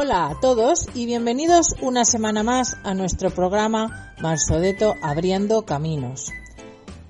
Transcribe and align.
Hola 0.00 0.28
a 0.28 0.38
todos 0.38 0.86
y 0.94 1.06
bienvenidos 1.06 1.74
una 1.82 2.04
semana 2.04 2.44
más 2.44 2.76
a 2.84 2.94
nuestro 2.94 3.30
programa 3.30 4.14
Marsodeto 4.20 4.94
Abriendo 5.02 5.64
Caminos. 5.66 6.30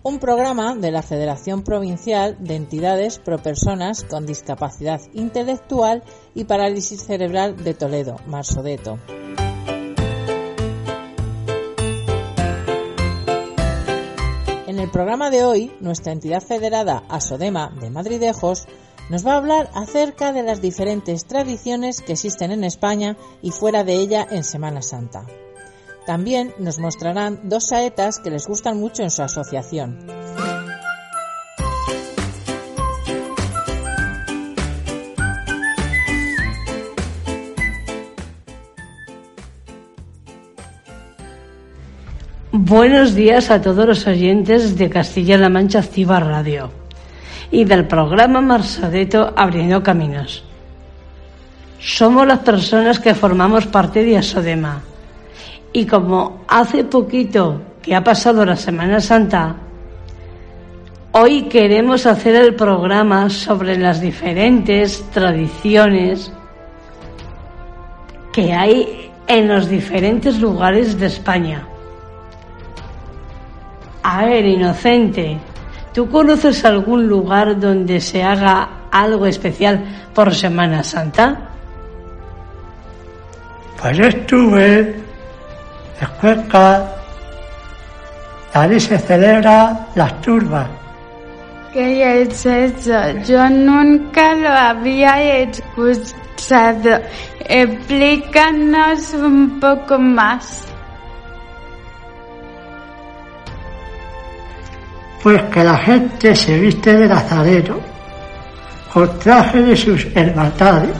Un 0.02 0.18
programa 0.18 0.74
de 0.74 0.90
la 0.90 1.02
Federación 1.02 1.64
Provincial 1.64 2.38
de 2.40 2.54
Entidades 2.56 3.18
Pro 3.18 3.42
Personas 3.42 4.04
con 4.04 4.24
Discapacidad 4.24 5.02
Intelectual 5.12 6.02
y 6.34 6.44
Parálisis 6.44 7.04
Cerebral 7.04 7.62
de 7.62 7.74
Toledo, 7.74 8.16
Marsodeto. 8.26 8.98
En 14.66 14.78
el 14.78 14.90
programa 14.90 15.28
de 15.28 15.44
hoy, 15.44 15.72
nuestra 15.80 16.14
entidad 16.14 16.40
federada 16.40 17.04
Asodema 17.10 17.70
de 17.82 17.90
Madridejos 17.90 18.66
nos 19.08 19.26
va 19.26 19.34
a 19.34 19.36
hablar 19.38 19.70
acerca 19.74 20.32
de 20.32 20.42
las 20.42 20.60
diferentes 20.60 21.24
tradiciones 21.24 22.02
que 22.02 22.12
existen 22.12 22.50
en 22.50 22.64
España 22.64 23.16
y 23.42 23.50
fuera 23.50 23.84
de 23.84 23.94
ella 23.94 24.26
en 24.30 24.44
Semana 24.44 24.82
Santa. 24.82 25.24
También 26.06 26.54
nos 26.58 26.78
mostrarán 26.78 27.48
dos 27.48 27.68
saetas 27.68 28.18
que 28.18 28.30
les 28.30 28.46
gustan 28.46 28.78
mucho 28.78 29.02
en 29.02 29.10
su 29.10 29.22
asociación. 29.22 30.06
Buenos 42.50 43.14
días 43.14 43.50
a 43.50 43.62
todos 43.62 43.86
los 43.86 44.06
oyentes 44.06 44.76
de 44.76 44.90
Castilla-La 44.90 45.48
Mancha 45.48 45.78
Activa 45.78 46.20
Radio 46.20 46.87
y 47.50 47.64
del 47.64 47.86
programa 47.86 48.40
Marsadeto 48.40 49.32
Abriendo 49.36 49.82
Caminos. 49.82 50.44
Somos 51.80 52.26
las 52.26 52.40
personas 52.40 52.98
que 52.98 53.14
formamos 53.14 53.66
parte 53.66 54.04
de 54.04 54.18
Asodema 54.18 54.82
y 55.72 55.86
como 55.86 56.44
hace 56.48 56.84
poquito 56.84 57.60
que 57.82 57.94
ha 57.94 58.02
pasado 58.02 58.44
la 58.44 58.56
Semana 58.56 59.00
Santa, 59.00 59.54
hoy 61.12 61.42
queremos 61.42 62.06
hacer 62.06 62.34
el 62.34 62.54
programa 62.54 63.30
sobre 63.30 63.78
las 63.78 64.00
diferentes 64.00 65.02
tradiciones 65.10 66.32
que 68.32 68.52
hay 68.52 69.10
en 69.26 69.48
los 69.48 69.68
diferentes 69.68 70.40
lugares 70.40 70.98
de 70.98 71.06
España. 71.06 71.66
A 74.02 74.24
ver, 74.24 74.44
inocente, 74.46 75.38
¿Tú 75.98 76.08
conoces 76.08 76.64
algún 76.64 77.08
lugar 77.08 77.58
donde 77.58 78.00
se 78.00 78.22
haga 78.22 78.86
algo 78.92 79.26
especial 79.26 79.84
por 80.14 80.32
Semana 80.32 80.84
Santa? 80.84 81.36
Pues 83.82 83.98
estuve 83.98 84.94
en 86.00 86.08
Cuenca, 86.20 86.88
allí 88.54 88.78
se 88.78 88.96
celebra 88.96 89.88
las 89.96 90.20
turbas. 90.20 90.68
¿Qué 91.72 92.22
es 92.22 92.46
eso? 92.46 93.00
Yo 93.26 93.50
nunca 93.50 94.36
lo 94.36 94.50
había 94.50 95.40
escuchado. 95.40 97.00
Explícanos 97.40 99.14
un 99.14 99.58
poco 99.58 99.98
más. 99.98 100.67
Pues 105.22 105.42
que 105.44 105.64
la 105.64 105.76
gente 105.76 106.34
se 106.34 106.58
viste 106.58 106.96
de 106.96 107.08
nazareno 107.08 107.76
con 108.92 109.18
traje 109.18 109.62
de 109.62 109.76
sus 109.76 110.06
hermandades. 110.14 110.96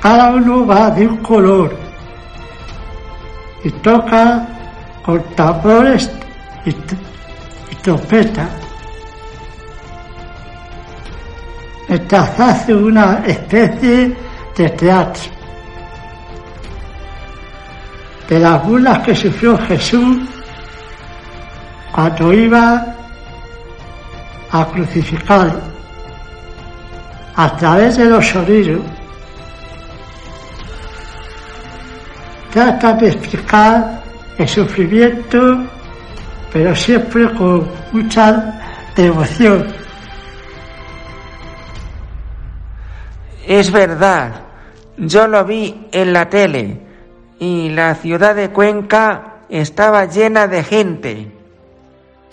Cada 0.00 0.32
uno 0.32 0.66
va 0.66 0.90
de 0.90 1.06
un 1.06 1.16
color 1.18 1.76
y 3.62 3.70
toca 3.70 4.46
con 5.04 5.22
tambores 5.34 6.10
y, 6.64 6.70
y 6.70 7.76
trompetas. 7.82 8.48
Mientras 11.88 12.40
hace 12.40 12.74
una 12.74 13.22
especie 13.26 14.16
de 14.56 14.68
teatro 14.70 15.34
de 18.28 18.38
las 18.38 18.64
burlas 18.64 18.98
que 19.00 19.14
sufrió 19.14 19.58
Jesús 19.58 20.33
cuando 21.94 22.32
iba 22.32 22.84
a 24.50 24.66
crucificar 24.66 25.60
a 27.36 27.56
través 27.56 27.96
de 27.96 28.06
los 28.06 28.26
sonidos, 28.26 28.82
trata 32.52 32.94
de 32.94 33.08
explicar 33.10 34.02
el 34.38 34.48
sufrimiento, 34.48 35.64
pero 36.52 36.74
siempre 36.74 37.32
con 37.34 37.68
mucha 37.92 38.60
devoción. 38.96 39.64
Es 43.46 43.70
verdad, 43.70 44.32
yo 44.96 45.28
lo 45.28 45.44
vi 45.44 45.86
en 45.92 46.12
la 46.12 46.28
tele 46.28 46.80
y 47.38 47.68
la 47.68 47.94
ciudad 47.94 48.34
de 48.34 48.50
Cuenca 48.50 49.42
estaba 49.48 50.06
llena 50.06 50.48
de 50.48 50.64
gente. 50.64 51.33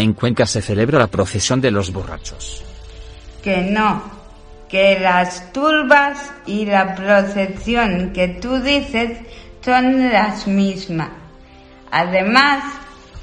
En 0.02 0.14
Cuenca 0.14 0.48
se 0.48 0.64
celebra 0.64 0.98
la 0.98 1.06
procesión 1.06 1.62
de 1.62 1.70
los 1.70 1.94
borrachos. 1.94 2.64
Que 3.44 3.58
no, 3.62 4.02
que 4.68 5.00
las 5.00 5.54
turbas 5.54 6.18
y 6.48 6.66
la 6.66 6.96
procesión 6.96 8.12
que 8.12 8.30
tú 8.30 8.60
dices 8.62 9.20
son 9.64 10.12
las 10.12 10.48
mismas. 10.48 11.10
Además, 11.92 12.64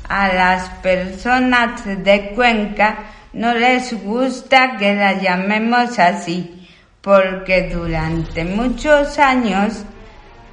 a 0.09 0.29
las 0.29 0.69
personas 0.81 1.85
de 1.85 2.31
Cuenca 2.37 2.99
no 3.33 3.53
les 3.55 4.01
gusta 4.05 4.77
que 4.77 4.95
las 4.95 5.21
llamemos 5.21 5.99
así, 5.99 6.65
porque 7.01 7.71
durante 7.75 8.45
muchos 8.45 9.19
años 9.19 9.83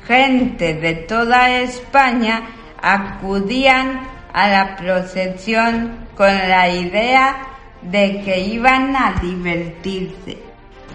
gente 0.07 0.73
de 0.73 0.95
toda 0.95 1.59
España 1.59 2.47
acudían 2.81 4.07
a 4.33 4.47
la 4.47 4.75
procesión 4.75 6.04
con 6.15 6.27
la 6.27 6.69
idea 6.69 7.35
de 7.81 8.21
que 8.23 8.39
iban 8.39 8.95
a 8.95 9.19
divertirse. 9.21 10.37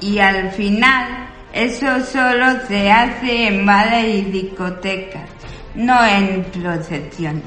Y 0.01 0.19
al 0.19 0.51
final 0.53 1.29
eso 1.53 1.87
solo 2.05 2.47
se 2.67 2.91
hace 2.91 3.49
en 3.49 3.67
bares 3.67 4.07
y 4.07 4.23
discotecas, 4.31 5.29
no 5.75 6.05
en 6.07 6.45
procesiones. 6.45 7.43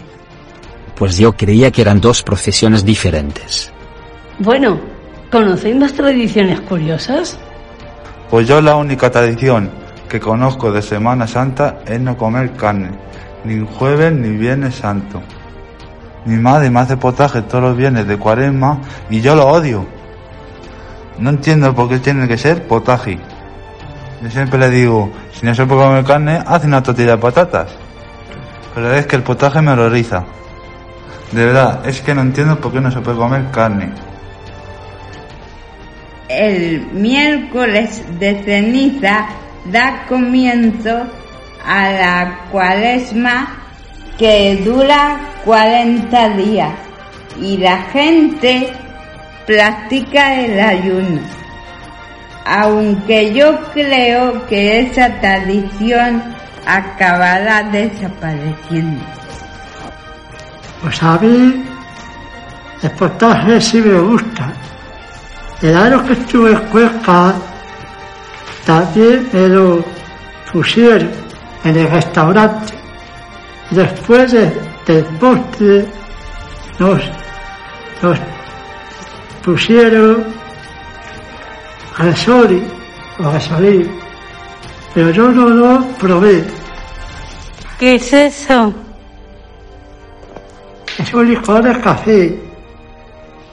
Pues 0.95 1.17
yo 1.17 1.33
creía 1.33 1.71
que 1.71 1.81
eran 1.81 1.99
dos 1.99 2.21
procesiones 2.21 2.85
diferentes. 2.85 3.71
Bueno, 4.39 4.79
¿conocéis 5.31 5.75
más 5.75 5.93
tradiciones 5.93 6.59
curiosas? 6.61 7.39
Pues 8.29 8.47
yo 8.47 8.61
la 8.61 8.75
única 8.75 9.09
tradición 9.09 9.71
que 10.07 10.19
conozco 10.19 10.71
de 10.71 10.81
Semana 10.81 11.25
Santa 11.25 11.79
es 11.87 11.99
no 11.99 12.17
comer 12.17 12.51
carne, 12.53 12.91
ni 13.43 13.65
jueves 13.65 14.13
ni 14.13 14.29
viernes 14.37 14.75
santo. 14.75 15.21
Mi 16.25 16.37
madre 16.37 16.69
me 16.69 16.79
hace 16.79 16.95
potaje 16.95 17.41
todos 17.41 17.63
los 17.63 17.77
viernes 17.77 18.07
de 18.07 18.17
cuaresma 18.17 18.79
y 19.09 19.19
yo 19.19 19.35
lo 19.35 19.47
odio. 19.47 19.85
No 21.19 21.29
entiendo 21.29 21.75
por 21.75 21.89
qué 21.89 21.99
tiene 21.99 22.27
que 22.27 22.37
ser 22.37 22.65
potaje. 22.65 23.19
Yo 24.21 24.29
siempre 24.29 24.57
le 24.57 24.69
digo, 24.69 25.11
si 25.33 25.45
no 25.45 25.53
se 25.53 25.65
puede 25.65 25.83
comer 25.83 26.05
carne, 26.05 26.41
haz 26.45 26.63
una 26.63 26.81
tortilla 26.81 27.11
de 27.11 27.17
patatas. 27.17 27.75
Pero 28.73 28.93
es 28.93 29.05
que 29.05 29.17
el 29.17 29.23
potaje 29.23 29.61
me 29.61 29.71
horroriza. 29.71 30.23
De 31.31 31.45
verdad, 31.45 31.85
es 31.85 32.01
que 32.01 32.15
no 32.15 32.21
entiendo 32.21 32.59
por 32.59 32.71
qué 32.71 32.79
no 32.79 32.89
se 32.89 33.01
puede 33.01 33.17
comer 33.17 33.51
carne. 33.51 33.91
El 36.29 36.87
miércoles 36.93 38.01
de 38.17 38.41
ceniza 38.43 39.27
da 39.65 40.05
comienzo 40.07 41.05
a 41.65 41.89
la 41.89 42.39
cuaresma 42.51 43.62
que 44.17 44.61
dura 44.63 45.19
40 45.45 46.29
días 46.29 46.73
y 47.39 47.57
la 47.57 47.77
gente 47.83 48.73
practica 49.45 50.41
el 50.41 50.59
ayuno. 50.59 51.21
Aunque 52.45 53.33
yo 53.33 53.59
creo 53.73 54.45
que 54.47 54.81
esa 54.81 55.19
tradición 55.19 56.21
acabará 56.65 57.63
desapareciendo. 57.63 59.03
Pues 60.81 61.01
a 61.01 61.17
mí 61.17 61.63
el 62.81 62.91
potaje 62.91 63.61
sí 63.61 63.81
me 63.81 63.99
gusta. 63.99 64.53
El 65.61 65.77
año 65.77 66.05
que 66.05 66.13
estuve 66.13 66.51
en 66.51 66.59
Cuenca 66.67 67.33
también 68.65 69.29
me 69.31 69.47
lo 69.47 69.85
pusieron 70.51 71.09
en 71.63 71.77
el 71.77 71.89
restaurante. 71.89 72.82
Después 73.73 74.31
de, 74.31 74.51
del 74.85 75.03
postre 75.19 75.85
nos, 76.79 77.01
nos 78.01 78.19
pusieron 79.43 80.23
gasoli 81.97 82.63
o 83.19 83.23
gasolín 83.23 84.03
pero 84.93 85.09
yo 85.09 85.31
no 85.31 85.49
lo 85.49 85.87
probé. 85.99 86.43
¿Qué 87.79 87.95
es 87.95 88.13
eso? 88.13 88.73
Es 90.99 91.13
un 91.13 91.29
licor 91.29 91.63
de 91.63 91.81
café 91.81 92.39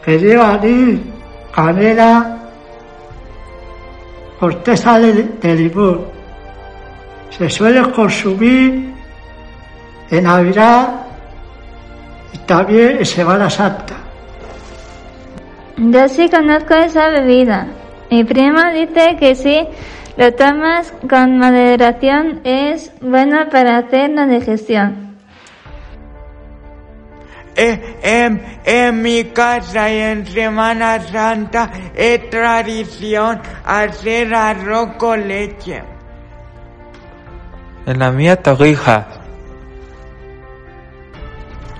que 0.04 0.18
lleva 0.18 0.54
anís, 0.54 1.00
canela, 1.54 2.38
corteza 4.38 4.98
de, 4.98 5.22
de 5.40 5.54
limón. 5.54 6.04
Se 7.30 7.48
suele 7.48 7.90
consumir 7.90 8.99
en 10.10 10.24
Navidad 10.24 11.06
y 12.32 12.38
también 12.38 12.98
en 12.98 13.06
Semana 13.06 13.48
Santa. 13.48 13.94
Yo 15.76 16.08
sí 16.08 16.28
conozco 16.28 16.74
esa 16.74 17.08
bebida. 17.08 17.66
Mi 18.10 18.24
prima 18.24 18.72
dice 18.72 19.16
que 19.18 19.34
si 19.34 19.66
lo 20.16 20.34
tomas 20.34 20.92
con 21.08 21.38
moderación 21.38 22.40
es 22.44 22.92
bueno 23.00 23.48
para 23.50 23.78
hacer 23.78 24.10
la 24.10 24.26
digestión. 24.26 25.16
Eh, 27.56 27.98
en, 28.02 28.42
en 28.64 29.02
mi 29.02 29.24
casa 29.24 29.90
y 29.90 29.98
en 29.98 30.26
Semana 30.26 31.00
Santa 31.00 31.70
es 31.94 32.30
tradición 32.30 33.40
hacer 33.64 34.34
arroz 34.34 34.96
con 34.98 35.26
leche. 35.26 35.82
En 37.86 37.98
la 37.98 38.10
mía, 38.10 38.36
torrijas. 38.36 39.19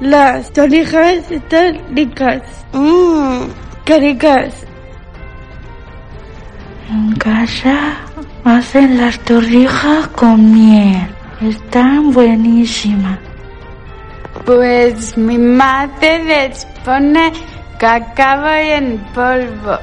Las 0.01 0.51
torrijas 0.55 1.31
están 1.31 1.79
ricas. 1.95 2.41
Mmm, 2.73 3.43
qué 3.85 3.99
ricas. 4.01 4.55
En 6.89 7.15
casa 7.17 7.99
hacen 8.45 8.99
las 8.99 9.19
torrijas 9.21 10.09
con 10.09 10.53
miel. 10.55 11.07
Están 11.43 12.13
buenísimas. 12.13 13.19
Pues 14.47 15.19
mi 15.19 15.37
madre 15.37 16.25
les 16.25 16.65
pone 16.83 17.33
cacao 17.79 18.55
en 18.55 18.99
polvo 19.15 19.79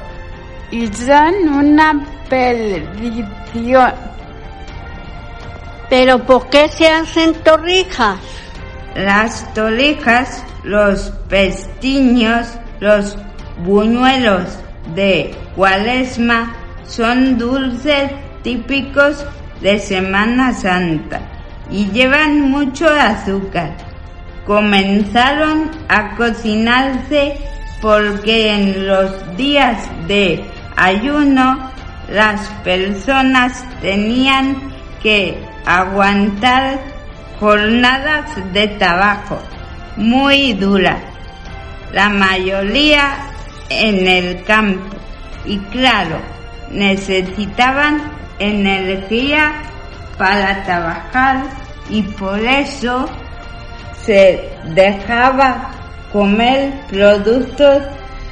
y 0.72 0.88
son 0.88 1.34
una 1.48 2.04
perdición. 2.28 3.92
¿Pero 5.88 6.18
por 6.26 6.50
qué 6.50 6.68
se 6.68 6.88
hacen 6.88 7.34
torrijas? 7.44 8.18
Las 8.94 9.52
torrijas, 9.54 10.44
los 10.64 11.12
pestiños, 11.28 12.48
los 12.80 13.16
buñuelos 13.64 14.58
de 14.94 15.34
cuaresma 15.54 16.54
son 16.86 17.38
dulces 17.38 18.10
típicos 18.42 19.24
de 19.60 19.78
Semana 19.78 20.54
Santa 20.54 21.20
y 21.70 21.90
llevan 21.90 22.40
mucho 22.50 22.88
azúcar. 22.88 23.76
Comenzaron 24.46 25.70
a 25.88 26.16
cocinarse 26.16 27.36
porque 27.82 28.54
en 28.54 28.86
los 28.86 29.36
días 29.36 29.88
de 30.06 30.44
ayuno 30.76 31.70
las 32.10 32.48
personas 32.64 33.64
tenían 33.82 34.56
que 35.02 35.38
aguantar 35.66 36.80
jornadas 37.40 38.30
de 38.52 38.68
trabajo 38.68 39.38
muy 39.96 40.52
duras, 40.54 40.98
la 41.92 42.08
mayoría 42.08 43.16
en 43.68 44.06
el 44.06 44.44
campo 44.44 44.96
y 45.44 45.58
claro, 45.70 46.18
necesitaban 46.70 48.00
energía 48.38 49.52
para 50.16 50.62
trabajar 50.64 51.44
y 51.90 52.02
por 52.02 52.38
eso 52.40 53.06
se 54.04 54.50
dejaba 54.74 55.70
comer 56.12 56.72
productos 56.90 57.82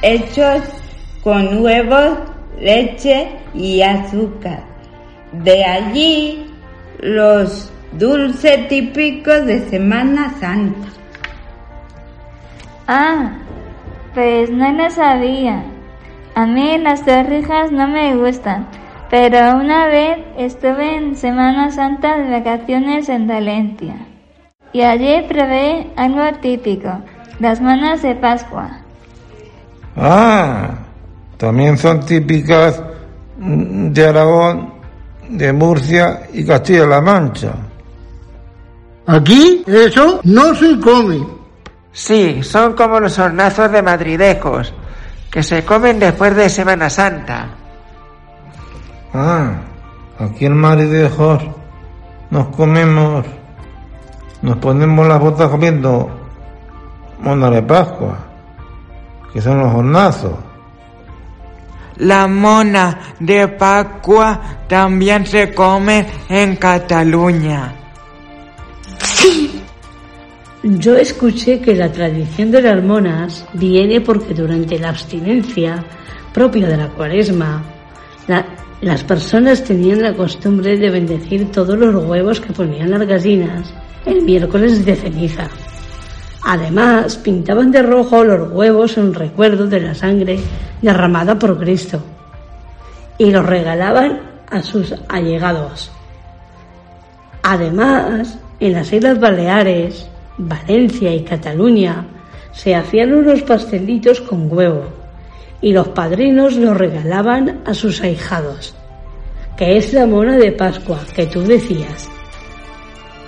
hechos 0.01 0.61
con 1.23 1.61
huevos, 1.63 2.19
leche 2.59 3.29
y 3.53 3.81
azúcar. 3.81 4.63
De 5.31 5.63
allí 5.65 6.45
los 6.99 7.71
dulces 7.93 8.67
típicos 8.67 9.45
de 9.45 9.69
Semana 9.69 10.33
Santa. 10.39 10.87
Ah, 12.87 13.33
pues 14.13 14.49
no 14.49 14.71
lo 14.71 14.89
sabía. 14.89 15.63
A 16.35 16.45
mí 16.45 16.77
las 16.77 17.03
torrijas 17.03 17.71
no 17.71 17.87
me 17.87 18.15
gustan, 18.15 18.67
pero 19.09 19.57
una 19.57 19.87
vez 19.87 20.19
estuve 20.37 20.95
en 20.95 21.15
Semana 21.15 21.71
Santa 21.71 22.17
de 22.17 22.29
vacaciones 22.29 23.09
en 23.09 23.27
Valencia 23.27 23.95
y 24.73 24.81
allí 24.81 25.25
probé 25.27 25.87
algo 25.95 26.23
típico, 26.39 26.89
las 27.39 27.61
manas 27.61 28.01
de 28.01 28.15
Pascua. 28.15 28.81
Ah, 29.95 30.75
también 31.37 31.77
son 31.77 32.05
típicas 32.05 32.81
de 33.37 34.07
Aragón, 34.07 34.73
de 35.29 35.51
Murcia 35.53 36.27
y 36.33 36.45
Castilla-La 36.45 37.01
Mancha. 37.01 37.53
Aquí 39.07 39.63
eso 39.65 40.19
no 40.25 40.53
se 40.53 40.77
come. 40.81 41.25
Sí, 41.93 42.43
son 42.43 42.73
como 42.73 42.99
los 42.99 43.17
hornazos 43.17 43.71
de 43.71 43.81
madridejos, 43.81 44.73
que 45.31 45.41
se 45.41 45.63
comen 45.63 45.97
después 45.97 46.35
de 46.35 46.49
Semana 46.49 46.89
Santa. 46.89 47.47
Ah, 49.13 49.61
aquí 50.19 50.45
en 50.45 50.57
Maridejos 50.57 51.41
nos 52.29 52.47
comemos, 52.49 53.25
nos 54.41 54.57
ponemos 54.57 55.07
las 55.07 55.19
botas 55.21 55.49
comiendo 55.49 56.09
mona 57.21 57.49
de 57.49 57.61
Pascua, 57.63 58.17
que 59.31 59.41
son 59.41 59.59
los 59.59 59.73
hornazos. 59.73 60.33
La 61.95 62.27
mona 62.27 62.99
de 63.21 63.47
Pascua 63.47 64.39
también 64.67 65.25
se 65.25 65.53
come 65.53 66.05
en 66.27 66.57
Cataluña. 66.57 67.86
Yo 70.63 70.95
escuché 70.95 71.59
que 71.61 71.75
la 71.75 71.91
tradición 71.91 72.51
de 72.51 72.61
las 72.61 72.83
monas 72.83 73.45
viene 73.53 74.01
porque 74.01 74.33
durante 74.33 74.79
la 74.79 74.89
abstinencia 74.89 75.83
propia 76.33 76.67
de 76.67 76.77
la 76.77 76.89
cuaresma, 76.89 77.63
la- 78.27 78.45
las 78.81 79.03
personas 79.03 79.63
tenían 79.63 80.01
la 80.01 80.13
costumbre 80.13 80.77
de 80.77 80.89
bendecir 80.89 81.51
todos 81.51 81.77
los 81.77 82.03
huevos 82.03 82.39
que 82.39 82.53
ponían 82.53 82.91
las 82.91 83.05
gallinas 83.07 83.73
el 84.05 84.21
miércoles 84.23 84.83
de 84.85 84.95
ceniza. 84.95 85.47
Además, 86.45 87.17
pintaban 87.17 87.71
de 87.71 87.81
rojo 87.81 88.23
los 88.23 88.51
huevos 88.51 88.97
en 88.97 89.13
recuerdo 89.13 89.67
de 89.67 89.81
la 89.81 89.93
sangre 89.95 90.39
derramada 90.81 91.37
por 91.37 91.57
Cristo 91.59 92.01
y 93.17 93.31
los 93.31 93.45
regalaban 93.45 94.21
a 94.49 94.61
sus 94.61 94.93
allegados. 95.09 95.91
Además, 97.43 98.37
en 98.59 98.73
las 98.73 98.91
Islas 98.93 99.19
Baleares, 99.19 100.07
Valencia 100.37 101.13
y 101.13 101.23
Cataluña 101.23 102.05
se 102.51 102.75
hacían 102.75 103.13
unos 103.13 103.41
pastelitos 103.41 104.21
con 104.21 104.51
huevo 104.51 104.85
y 105.61 105.73
los 105.73 105.89
padrinos 105.89 106.55
los 106.55 106.77
regalaban 106.77 107.61
a 107.65 107.73
sus 107.73 108.01
ahijados, 108.01 108.75
que 109.57 109.77
es 109.77 109.93
la 109.93 110.05
mona 110.05 110.37
de 110.37 110.51
Pascua 110.51 110.99
que 111.15 111.25
tú 111.25 111.41
decías. 111.41 112.09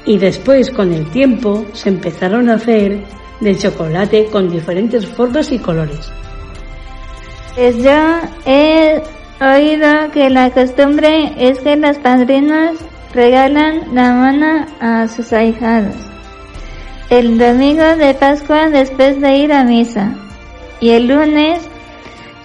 Y 0.05 0.17
después, 0.17 0.69
con 0.69 0.93
el 0.93 1.09
tiempo, 1.11 1.65
se 1.73 1.89
empezaron 1.89 2.49
a 2.49 2.55
hacer 2.55 3.03
de 3.41 3.57
chocolate 3.57 4.25
con 4.25 4.49
diferentes 4.49 5.05
formas 5.05 5.51
y 5.51 5.59
colores. 5.59 6.11
Pues 7.55 7.77
yo 7.77 8.19
he 8.45 9.01
oído 9.41 10.11
que 10.11 10.29
la 10.29 10.49
costumbre 10.51 11.33
es 11.37 11.59
que 11.59 11.75
los 11.75 11.97
padrinos 11.97 12.77
regalan 13.13 13.93
la 13.93 14.13
mona 14.13 14.67
a 14.79 15.07
sus 15.07 15.33
ahijados. 15.33 15.95
El 17.09 17.39
domingo 17.39 17.95
de 17.95 18.13
Pascua 18.13 18.69
después 18.69 19.19
de 19.19 19.37
ir 19.37 19.51
a 19.51 19.63
misa. 19.63 20.13
Y 20.79 20.91
el 20.91 21.07
lunes 21.07 21.59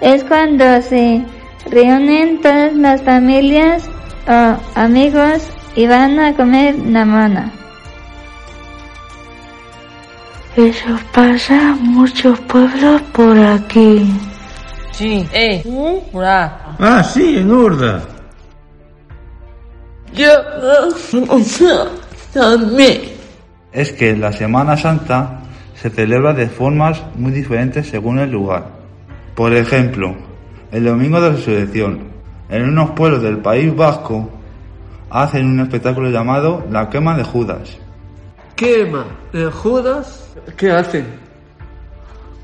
es 0.00 0.24
cuando 0.24 0.80
se 0.80 1.22
reúnen 1.70 2.40
todas 2.40 2.74
las 2.74 3.02
familias 3.02 3.84
o 4.26 4.56
amigos 4.74 5.42
y 5.76 5.86
van 5.86 6.18
a 6.18 6.34
comer 6.34 6.78
la 6.78 7.04
mona. 7.04 7.52
Eso 10.56 10.98
pasa 11.12 11.54
en 11.54 11.82
muchos 11.82 12.38
pueblos 12.40 13.02
por 13.12 13.38
aquí. 13.38 14.10
Sí, 14.92 15.28
eh. 15.32 15.62
Ah, 16.78 17.02
sí, 17.02 17.38
en 17.38 17.50
Urda. 17.52 18.02
Yo 20.14 20.30
también. 22.32 23.13
Es 23.74 23.92
que 23.92 24.16
la 24.16 24.32
Semana 24.32 24.76
Santa 24.76 25.40
se 25.74 25.90
celebra 25.90 26.32
de 26.32 26.46
formas 26.46 27.02
muy 27.16 27.32
diferentes 27.32 27.88
según 27.88 28.20
el 28.20 28.30
lugar. 28.30 28.68
Por 29.34 29.52
ejemplo, 29.52 30.14
el 30.70 30.84
Domingo 30.84 31.20
de 31.20 31.30
Resurrección. 31.30 32.14
En 32.48 32.68
unos 32.68 32.90
pueblos 32.92 33.20
del 33.20 33.38
País 33.38 33.74
Vasco 33.74 34.30
hacen 35.10 35.46
un 35.46 35.60
espectáculo 35.60 36.08
llamado 36.10 36.64
La 36.70 36.88
quema 36.88 37.16
de 37.16 37.24
Judas. 37.24 37.76
¿Quema 38.54 39.06
de 39.32 39.50
Judas? 39.50 40.28
¿Qué 40.56 40.70
hacen? 40.70 41.06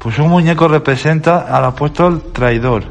Pues 0.01 0.19
un 0.19 0.31
muñeco 0.31 0.67
representa 0.67 1.43
al 1.57 1.65
apóstol 1.65 2.33
traidor 2.33 2.83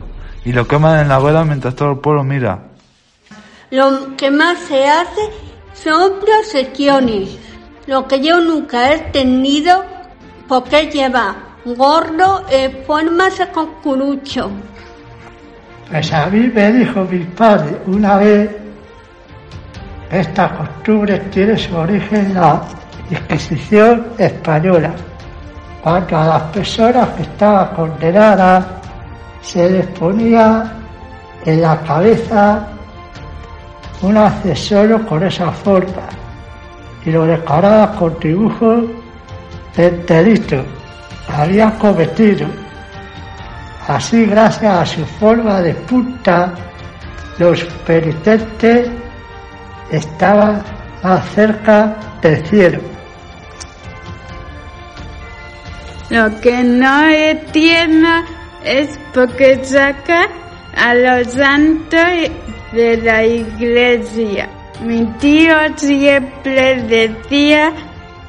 y 0.45 0.53
lo 0.53 0.65
queman 0.65 0.99
en 0.99 1.09
la 1.09 1.19
hoguera 1.19 1.43
mientras 1.43 1.75
todo 1.75 1.91
el 1.91 1.97
pueblo 1.97 2.23
mira. 2.23 2.59
Lo 3.69 4.15
que 4.15 4.31
más 4.31 4.59
se 4.59 4.87
hace 4.87 5.29
son 5.73 6.13
procesiones. 6.21 7.48
Lo 7.89 8.07
que 8.07 8.21
yo 8.21 8.39
nunca 8.39 8.93
he 8.93 8.99
tenido 9.11 9.83
porque 10.47 10.91
lleva 10.91 11.35
gordo 11.65 12.45
en 12.47 12.85
forma 12.85 13.31
de 13.31 13.47
cucurucho. 13.47 14.51
Pues 15.89 16.13
a 16.13 16.27
mí 16.27 16.51
me 16.53 16.71
dijo 16.71 17.03
mi 17.05 17.23
padre 17.23 17.81
una 17.87 18.17
vez 18.17 18.51
esta 20.11 20.55
costumbre 20.55 21.17
tiene 21.31 21.57
su 21.57 21.75
origen 21.75 22.27
en 22.27 22.33
la 22.35 22.61
Inquisición 23.09 24.09
española, 24.19 24.91
cuando 25.81 26.15
a 26.15 26.25
las 26.27 26.43
personas 26.43 27.09
que 27.15 27.23
estaban 27.23 27.75
condenadas 27.75 28.67
se 29.41 29.67
les 29.67 29.87
ponía 29.97 30.73
en 31.43 31.59
la 31.59 31.75
cabeza 31.81 32.67
un 34.03 34.15
accesorio 34.15 35.03
con 35.07 35.23
esa 35.23 35.51
forma 35.51 36.18
y 37.05 37.11
lo 37.11 37.25
decoraba 37.25 37.95
con 37.95 38.19
dibujos 38.19 38.85
que 39.75 39.89
habían 41.27 41.71
cometido. 41.77 42.47
Así, 43.87 44.25
gracias 44.25 44.73
a 44.73 44.85
su 44.85 45.05
forma 45.05 45.61
de 45.61 45.73
punta, 45.73 46.53
los 47.37 47.63
penitentes 47.85 48.89
estaban 49.89 50.61
más 51.01 51.25
cerca 51.29 51.95
del 52.21 52.45
cielo. 52.45 52.79
Lo 56.09 56.39
que 56.41 56.63
no 56.63 57.05
es 58.63 58.99
por 59.13 59.35
qué 59.35 59.63
saca 59.63 60.27
a 60.75 60.93
los 60.93 61.33
santos 61.33 62.31
de 62.73 62.97
la 62.97 63.23
iglesia. 63.23 64.49
Mi 64.81 65.05
tío 65.19 65.55
siempre 65.75 66.81
decía 66.83 67.73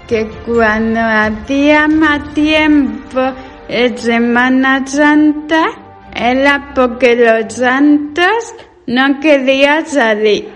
que 0.09 0.29
cuando 0.45 0.99
hacía 1.01 1.87
más 1.87 2.35
tiempo 2.35 3.21
en 3.69 3.97
Semana 3.97 4.85
Santa 4.85 5.67
era 6.13 6.73
porque 6.75 7.15
los 7.15 7.55
santos 7.55 8.55
no 8.89 9.21
querían 9.21 9.87
salir. 9.87 10.49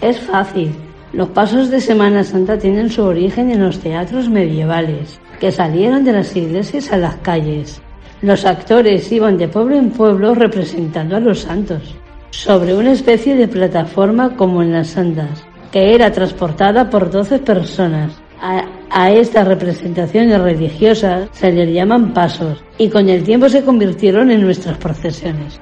Es 0.00 0.20
fácil. 0.20 0.72
Los 1.12 1.30
pasos 1.30 1.68
de 1.68 1.80
Semana 1.80 2.22
Santa 2.22 2.56
tienen 2.58 2.88
su 2.88 3.02
origen 3.02 3.50
en 3.50 3.64
los 3.64 3.80
teatros 3.80 4.28
medievales, 4.28 5.18
que 5.40 5.50
salieron 5.50 6.04
de 6.04 6.12
las 6.12 6.36
iglesias 6.36 6.92
a 6.92 6.98
las 6.98 7.16
calles. 7.16 7.82
Los 8.22 8.44
actores 8.44 9.10
iban 9.10 9.36
de 9.38 9.48
pueblo 9.48 9.76
en 9.76 9.90
pueblo 9.90 10.34
representando 10.34 11.16
a 11.16 11.20
los 11.20 11.40
santos, 11.40 11.96
sobre 12.36 12.74
una 12.74 12.92
especie 12.92 13.34
de 13.34 13.48
plataforma 13.48 14.36
como 14.36 14.62
en 14.62 14.72
las 14.72 14.96
andas, 14.98 15.46
que 15.72 15.94
era 15.94 16.12
transportada 16.12 16.90
por 16.90 17.10
12 17.10 17.38
personas. 17.38 18.12
A, 18.42 18.66
a 18.90 19.10
estas 19.10 19.48
representaciones 19.48 20.38
religiosas 20.38 21.28
se 21.32 21.50
les 21.50 21.72
llaman 21.72 22.12
pasos 22.12 22.62
y 22.76 22.90
con 22.90 23.08
el 23.08 23.24
tiempo 23.24 23.48
se 23.48 23.64
convirtieron 23.64 24.30
en 24.30 24.42
nuestras 24.42 24.76
procesiones. 24.76 25.58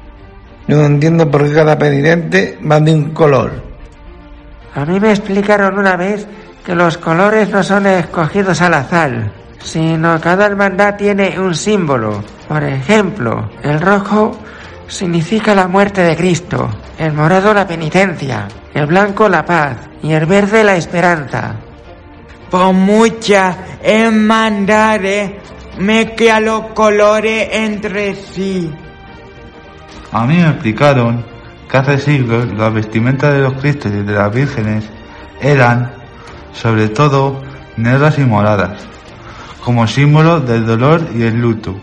No 0.67 0.85
entiendo 0.85 1.31
por 1.31 1.47
qué 1.47 1.55
cada 1.55 1.79
penitente 1.79 2.59
va 2.69 2.81
de 2.81 2.93
un 2.93 3.11
color. 3.11 3.53
A 4.75 4.85
mí 4.85 4.99
me 4.99 5.11
explicaron 5.11 5.79
una 5.79 5.97
vez 5.97 6.27
que 6.67 6.75
los 6.75 6.99
colores 6.99 7.51
no 7.51 7.63
son 7.63 7.87
escogidos 7.87 8.61
al 8.61 8.75
azar, 8.75 9.31
sino 9.63 10.21
cada 10.21 10.47
hermandad 10.47 10.97
tiene 10.97 11.39
un 11.39 11.55
símbolo. 11.55 12.25
Por 12.49 12.65
ejemplo, 12.65 13.51
el 13.63 13.81
rojo 13.81 14.37
significa 14.89 15.55
la 15.55 15.69
muerte 15.69 16.03
de 16.03 16.17
Cristo, 16.17 16.69
el 16.99 17.13
morado 17.13 17.55
la 17.55 17.67
penitencia, 17.67 18.49
el 18.73 18.87
blanco 18.87 19.29
la 19.29 19.45
paz 19.45 19.77
y 20.03 20.13
el 20.13 20.27
verde 20.27 20.65
la 20.65 20.77
esperanza. 20.77 21.57
Por 22.51 22.73
muchas 22.73 23.57
hermandades 23.83 25.33
mezclan 25.79 26.45
los 26.45 26.63
colores 26.69 27.49
entre 27.53 28.15
sí. 28.15 28.71
A 30.13 30.25
mí 30.27 30.37
me 30.37 30.49
explicaron 30.49 31.25
que 31.69 31.77
hace 31.77 31.99
siglos 31.99 32.47
la 32.57 32.69
vestimenta 32.69 33.33
de 33.33 33.41
los 33.41 33.55
cristos 33.55 33.91
y 33.93 34.03
de 34.03 34.13
las 34.13 34.33
vírgenes 34.33 34.85
eran, 35.41 35.93
sobre 36.53 36.89
todo, 36.89 37.43
negras 37.77 38.19
y 38.19 38.25
moradas, 38.25 38.87
como 39.65 39.87
símbolo 39.87 40.41
del 40.41 40.67
dolor 40.67 41.09
y 41.15 41.23
el 41.23 41.41
luto, 41.41 41.75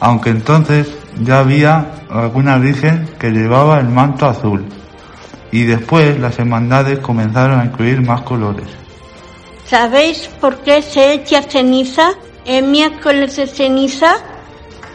aunque 0.00 0.30
entonces 0.30 0.88
ya 1.20 1.40
había 1.40 1.86
alguna 2.10 2.58
virgen 2.58 3.08
que 3.18 3.30
llevaba 3.30 3.80
el 3.80 3.88
manto 3.88 4.26
azul, 4.26 4.64
y 5.50 5.64
después 5.64 6.18
las 6.18 6.38
hermandades 6.38 6.98
comenzaron 6.98 7.60
a 7.60 7.64
incluir 7.64 8.00
más 8.02 8.22
colores. 8.22 8.66
¿Sabéis 9.64 10.28
por 10.40 10.58
qué 10.58 10.82
se 10.82 11.14
echa 11.14 11.42
ceniza 11.42 12.12
el 12.44 12.66
miércoles 12.66 13.36
de 13.36 13.46
ceniza? 13.46 14.14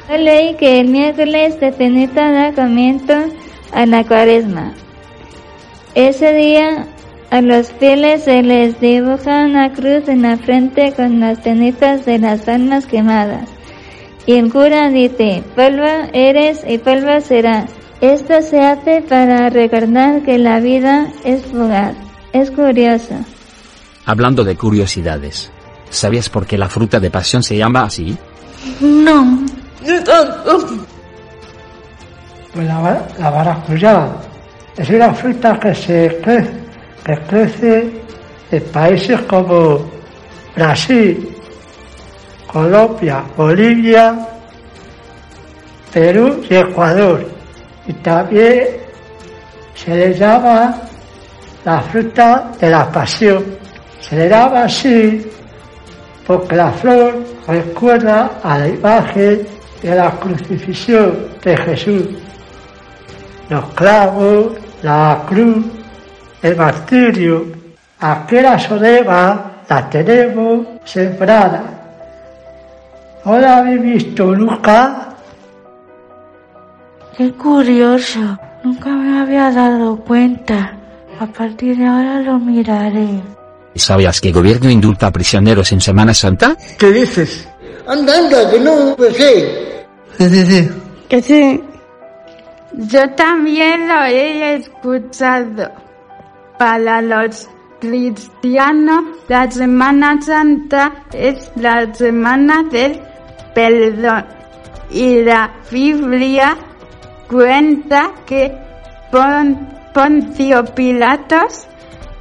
Leí 0.09 0.55
que 0.55 0.79
el 0.79 0.87
miércoles 0.87 1.59
de 1.59 1.71
ceniza 1.71 2.31
da 2.31 2.53
comienzo 2.53 3.13
a 3.73 3.85
la 3.85 4.03
cuaresma. 4.03 4.73
Ese 5.95 6.33
día 6.33 6.87
a 7.31 7.41
los 7.41 7.71
fieles 7.71 8.25
se 8.25 8.43
les 8.43 8.79
dibuja 8.79 9.45
una 9.45 9.71
cruz 9.73 10.07
en 10.07 10.21
la 10.21 10.37
frente 10.37 10.93
con 10.93 11.19
las 11.19 11.41
cenizas 11.43 12.05
de 12.05 12.19
las 12.19 12.47
almas 12.47 12.85
quemadas. 12.85 13.49
Y 14.25 14.33
el 14.33 14.51
cura 14.51 14.89
dice, 14.89 15.43
polvo 15.55 16.09
eres 16.13 16.63
y 16.67 16.77
polvo 16.77 17.19
serás. 17.21 17.69
Esto 18.01 18.41
se 18.41 18.59
hace 18.59 19.01
para 19.01 19.49
recordar 19.49 20.21
que 20.23 20.37
la 20.37 20.59
vida 20.59 21.07
es 21.23 21.43
fugaz. 21.45 21.95
Es 22.33 22.49
curioso. 22.51 23.15
Hablando 24.05 24.43
de 24.43 24.55
curiosidades, 24.55 25.51
¿sabías 25.89 26.29
por 26.29 26.45
qué 26.45 26.57
la 26.57 26.69
fruta 26.69 26.99
de 26.99 27.11
pasión 27.11 27.43
se 27.43 27.57
llama 27.57 27.83
así? 27.83 28.17
No. 28.79 29.45
Pues 32.53 32.67
la, 32.67 33.07
la 33.19 33.31
maracuyá 33.31 34.07
es 34.77 34.89
una 34.89 35.13
fruta 35.13 35.59
que 35.59 35.75
se 35.75 36.19
crece, 36.23 36.51
que 37.05 37.17
crece 37.27 38.01
en 38.51 38.63
países 38.65 39.21
como 39.21 39.89
Brasil, 40.55 41.30
Colombia, 42.51 43.23
Bolivia, 43.35 44.15
Perú 45.93 46.43
y 46.49 46.55
Ecuador. 46.55 47.25
Y 47.87 47.93
también 47.93 48.67
se 49.75 49.95
le 49.95 50.13
llama 50.13 50.81
la 51.63 51.81
fruta 51.81 52.51
de 52.59 52.69
la 52.69 52.91
pasión. 52.91 53.43
Se 53.99 54.15
le 54.15 54.29
llama 54.29 54.63
así 54.63 55.25
porque 56.25 56.55
la 56.55 56.71
flor 56.71 57.23
recuerda 57.47 58.31
a 58.43 58.59
la 58.59 58.67
imagen 58.67 59.47
de 59.81 59.95
la 59.95 60.11
crucifixión 60.11 61.27
de 61.43 61.57
Jesús. 61.57 62.07
Los 63.49 63.65
clavos, 63.73 64.53
la 64.81 65.23
cruz, 65.27 65.65
el 66.41 66.55
martirio, 66.55 67.45
aquella 67.99 68.57
sodema 68.57 69.63
la 69.67 69.89
tenemos 69.89 70.67
sembrada. 70.85 71.80
¿No 73.25 73.37
la 73.37 73.57
habéis 73.57 73.81
visto 73.81 74.35
nunca? 74.35 75.15
Qué 77.17 77.31
curioso. 77.33 78.19
Nunca 78.63 78.89
me 78.89 79.19
había 79.19 79.51
dado 79.51 79.97
cuenta. 79.97 80.77
A 81.19 81.25
partir 81.27 81.77
de 81.77 81.85
ahora 81.85 82.19
lo 82.21 82.39
miraré. 82.39 83.21
¿Sabías 83.75 84.19
que 84.19 84.29
el 84.29 84.33
gobierno 84.33 84.69
indulta 84.69 85.07
a 85.07 85.11
prisioneros 85.11 85.71
en 85.71 85.81
Semana 85.81 86.13
Santa? 86.13 86.57
¿Qué 86.77 86.91
dices? 86.91 87.47
Anda, 87.87 88.17
anda, 88.17 88.49
que 88.49 88.59
no, 88.59 88.95
pues 88.97 89.15
sí. 89.15 89.45
Sí, 90.17 90.29
sí, 90.29 90.45
sí. 90.45 90.69
Que 91.07 91.21
sí. 91.21 91.63
Yo 92.73 93.09
también 93.11 93.87
lo 93.87 94.03
he 94.05 94.55
escuchado. 94.55 95.71
Para 96.57 97.01
los 97.01 97.47
cristianos, 97.79 99.03
la 99.27 99.49
Semana 99.49 100.21
Santa 100.21 101.05
es 101.11 101.51
la 101.55 101.93
semana 101.93 102.63
del 102.71 102.99
perdón. 103.53 104.25
Y 104.89 105.23
la 105.23 105.51
Biblia 105.71 106.57
cuenta 107.29 108.11
que 108.25 108.51
Pon- 109.11 109.69
Poncio 109.93 110.63
Pilatos 110.65 111.67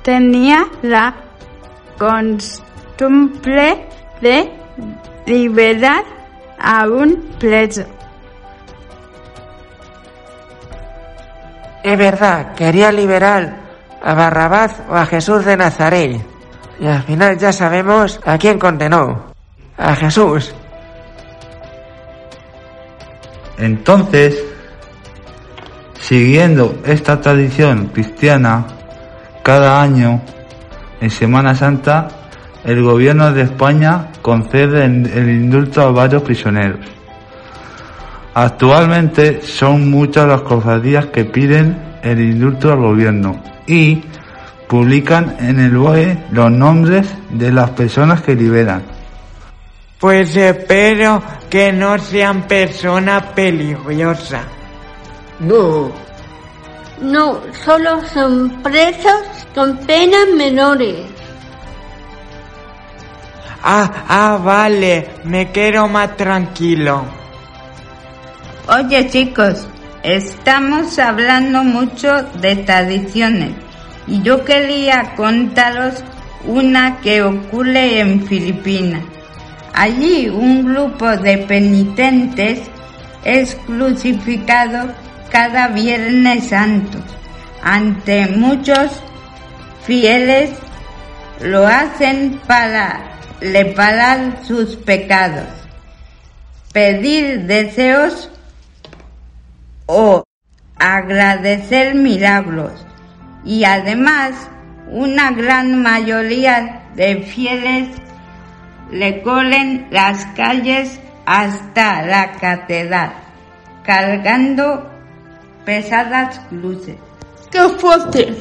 tenía 0.03 0.67
la 0.83 1.15
costumbre 1.99 3.87
de 4.21 4.51
liberar 5.27 6.03
a 6.59 6.87
un 6.89 7.31
preso. 7.39 7.85
Es 11.83 11.97
verdad, 11.99 12.55
quería 12.55 12.93
liberar 12.93 13.57
a 14.03 14.15
Barrabás 14.15 14.83
o 14.89 14.95
a 14.95 15.07
Jesús 15.07 15.45
de 15.45 15.57
Nazaret. 15.57 16.21
Y 16.79 16.87
al 16.87 17.03
final 17.03 17.39
ya 17.39 17.53
sabemos 17.53 18.21
a 18.25 18.37
quién 18.39 18.59
condenó. 18.59 19.33
A 19.79 19.95
Jesús. 19.95 20.55
Entonces, 23.61 24.43
siguiendo 26.01 26.81
esta 26.87 27.21
tradición 27.21 27.91
cristiana, 27.93 28.67
cada 29.43 29.83
año, 29.83 30.23
en 31.01 31.11
Semana 31.11 31.55
Santa, 31.55 32.09
el 32.65 32.83
gobierno 32.83 33.33
de 33.33 33.43
España 33.43 34.09
concede 34.23 34.85
el 34.85 35.31
indulto 35.31 35.83
a 35.83 35.91
varios 35.91 36.23
prisioneros. 36.23 36.81
Actualmente 38.35 39.43
son 39.43 39.91
muchas 39.91 40.27
las 40.27 40.43
cofradías 40.43 41.07
que 41.07 41.25
piden 41.25 41.77
el 42.03 42.21
indulto 42.21 42.73
al 42.73 42.79
gobierno 42.79 43.43
y 43.67 44.03
publican 44.69 45.37
en 45.41 45.59
el 45.59 45.77
BOE 45.77 46.17
los 46.31 46.51
nombres 46.51 47.13
de 47.31 47.51
las 47.51 47.71
personas 47.71 48.23
que 48.23 48.35
liberan. 48.35 48.83
Pues 50.01 50.35
espero 50.35 51.23
que 51.51 51.73
no 51.73 51.99
sean 51.99 52.49
personas 52.49 53.23
peligrosas. 53.35 54.47
No. 55.41 55.93
No, 57.03 57.41
solo 57.65 58.03
son 58.09 58.63
presos 58.63 59.23
con 59.55 59.77
penas 59.79 60.27
menores. 60.35 60.97
Ah, 63.63 64.05
ah, 64.09 64.39
vale, 64.43 65.11
me 65.25 65.51
quedo 65.53 65.87
más 65.87 66.17
tranquilo. 66.17 67.05
Oye 68.69 69.11
chicos, 69.11 69.67
estamos 70.03 70.99
hablando 70.99 71.63
mucho 71.63 72.23
de 72.41 72.57
tradiciones 72.57 73.53
y 74.07 74.23
yo 74.23 74.45
quería 74.47 75.15
contaros 75.15 76.03
una 76.47 77.01
que 77.01 77.23
ocurre 77.23 78.01
en 78.01 78.27
Filipinas. 78.27 79.03
Allí 79.73 80.29
un 80.29 80.73
grupo 80.73 81.17
de 81.17 81.39
penitentes 81.39 82.61
es 83.25 83.55
crucificado 83.67 84.93
cada 85.31 85.69
Viernes 85.69 86.49
Santo. 86.49 86.99
Ante 87.63 88.27
muchos 88.27 89.03
fieles 89.85 90.51
lo 91.41 91.67
hacen 91.67 92.41
para 92.47 93.01
reparar 93.41 94.45
sus 94.45 94.77
pecados, 94.77 95.49
pedir 96.73 97.47
deseos 97.47 98.31
o 99.87 100.25
agradecer 100.79 101.95
milagros. 101.95 102.87
Y 103.45 103.65
además, 103.65 104.33
una 104.89 105.31
gran 105.31 105.83
mayoría 105.83 106.83
de 106.95 107.23
fieles 107.23 107.89
recorren 108.91 109.89
las 109.91 110.27
calles 110.37 111.01
hasta 111.27 112.03
la 112.03 112.33
catedral, 112.33 113.13
cargando 113.83 114.91
pesadas 115.65 116.41
luces. 116.51 116.97
¡Qué 117.51 117.61
fuerte! 117.79 118.37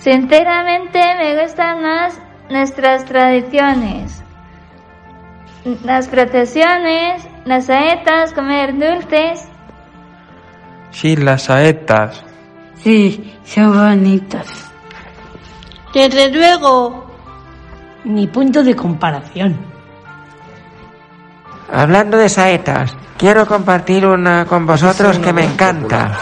Sinceramente 0.00 1.00
me 1.18 1.42
gustan 1.42 1.82
más 1.82 2.20
nuestras 2.50 3.04
tradiciones. 3.04 4.22
Las 5.84 6.08
procesiones, 6.08 7.26
las 7.44 7.66
saetas, 7.66 8.32
comer 8.32 8.74
dulces. 8.74 9.48
Sí, 10.90 11.16
las 11.16 11.42
saetas. 11.42 12.24
Sí, 12.82 13.38
son 13.44 13.72
bonitas. 13.72 14.72
Desde 15.94 16.30
luego. 16.30 17.01
Ni 18.04 18.26
punto 18.26 18.62
de 18.64 18.74
comparación. 18.74 19.56
Hablando 21.72 22.18
de 22.18 22.28
saetas, 22.28 22.94
quiero 23.16 23.46
compartir 23.46 24.06
una 24.06 24.44
con 24.44 24.66
vosotros 24.66 25.18
que 25.18 25.32
me 25.32 25.44
encanta. 25.44 26.18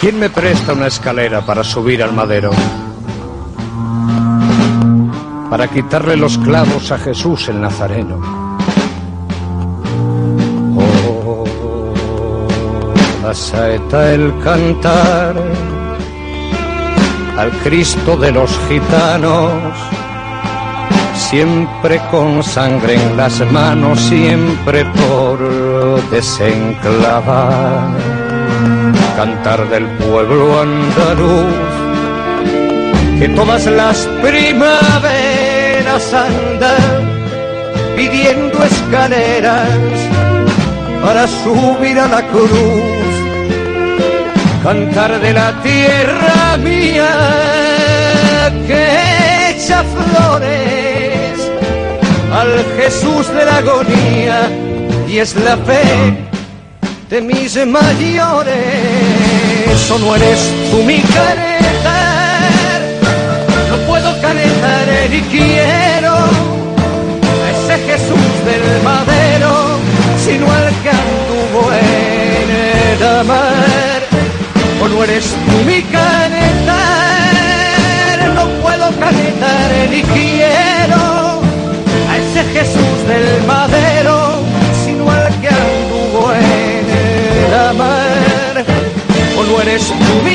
¿Quién 0.00 0.18
me 0.20 0.28
presta 0.28 0.74
una 0.74 0.88
escalera 0.88 1.40
para 1.40 1.64
subir 1.64 2.02
al 2.02 2.12
madero? 2.12 2.50
Para 5.48 5.66
quitarle 5.68 6.16
los 6.16 6.36
clavos 6.36 6.92
a 6.92 6.98
Jesús 6.98 7.48
el 7.48 7.60
Nazareno. 7.60 8.20
Oh, 10.76 11.44
la 13.22 13.32
saeta 13.32 14.12
el 14.12 14.38
cantar 14.40 15.34
al 17.36 17.50
Cristo 17.62 18.16
de 18.16 18.32
los 18.32 18.50
gitanos, 18.68 19.52
siempre 21.14 22.00
con 22.10 22.42
sangre 22.42 22.94
en 22.94 23.16
las 23.16 23.40
manos, 23.52 24.00
siempre 24.00 24.84
por 24.84 25.38
desenclavar. 26.10 27.88
Cantar 29.16 29.68
del 29.68 29.86
pueblo 29.86 30.60
andaluz, 30.60 31.54
que 33.18 33.28
todas 33.28 33.66
las 33.66 34.08
primaveras 34.22 36.12
andan 36.12 37.14
pidiendo 37.96 38.62
escaleras 38.64 39.68
para 41.02 41.26
subir 41.26 41.98
a 41.98 42.08
la 42.08 42.22
cruz, 42.28 42.93
cantar 44.64 45.20
de 45.20 45.34
la 45.34 45.52
tierra 45.62 46.56
mía 46.56 47.14
que 48.66 49.50
echa 49.50 49.84
flores 49.94 51.38
al 52.32 52.64
Jesús 52.78 53.28
de 53.28 53.44
la 53.44 53.56
agonía 53.58 54.48
y 55.06 55.18
es 55.18 55.36
la 55.36 55.58
fe 55.58 55.84
de 57.10 57.20
mis 57.20 57.54
mayores. 57.66 58.56
Eso 59.70 59.98
no 59.98 60.16
eres 60.16 60.40
tú 60.70 60.82
mi 60.82 61.02
canetar, 61.02 62.80
no 63.68 63.76
puedo 63.86 64.18
canetar 64.22 64.86
ni 65.10 65.20
quiero 65.34 66.14
a 67.42 67.50
ese 67.52 67.76
Jesús 67.84 68.32
del 68.48 68.82
madero, 68.82 69.78
sino 70.24 70.50
al 70.50 70.68
que 70.82 70.88
anduvo 70.88 71.70
en 71.70 72.48
el 73.02 73.24
mar. 73.26 74.03
O 74.84 74.88
no 74.88 75.02
eres 75.02 75.24
tú 75.24 75.64
mi 75.64 75.80
canetar, 75.80 76.74
no 78.34 78.44
puedo 78.62 78.90
canetar 79.00 79.70
ni 79.90 80.02
quiero 80.02 81.40
a 82.10 82.18
ese 82.18 82.44
Jesús 82.52 82.96
del 83.08 83.42
madero, 83.46 84.42
sino 84.84 85.10
al 85.10 85.40
que 85.40 85.48
anduvo 85.48 86.34
en 86.34 87.50
la 87.50 87.72
mar, 87.72 88.64
o 89.38 89.42
no 89.44 89.62
eres 89.62 89.88
tú 89.88 90.22
mi. 90.22 90.34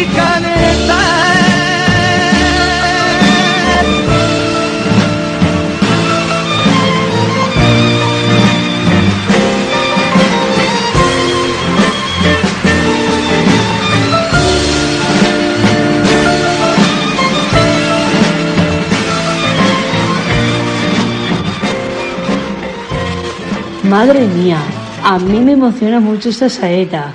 Madre 24.00 24.26
mía, 24.28 24.56
a 25.04 25.20
mí 25.20 25.42
me 25.42 25.52
emociona 25.52 26.00
mucho 26.00 26.30
esta 26.30 26.48
saeta. 26.48 27.12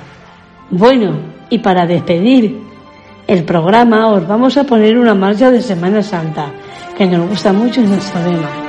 Bueno, 0.69 1.17
y 1.49 1.57
para 1.57 1.87
despedir 1.87 2.59
el 3.25 3.43
programa 3.43 4.09
os 4.09 4.27
vamos 4.27 4.55
a 4.55 4.65
poner 4.65 4.95
una 4.95 5.15
marcha 5.15 5.49
de 5.49 5.63
Semana 5.63 6.03
Santa, 6.03 6.45
que 6.95 7.07
nos 7.07 7.27
gusta 7.27 7.51
mucho 7.51 7.81
y 7.81 7.87
nos 7.87 8.03
sabemos. 8.03 8.64